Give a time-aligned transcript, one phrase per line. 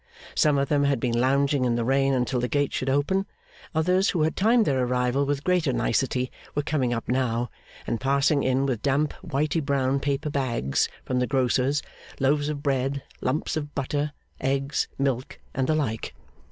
[0.33, 3.27] Some of them had been lounging in the rain until the gate should open;
[3.75, 7.51] others, who had timed their arrival with greater nicety, were coming up now,
[7.85, 11.83] and passing in with damp whitey brown paper bags from the grocers,
[12.19, 16.15] loaves of bread, lumps of butter, eggs, milk, and the like.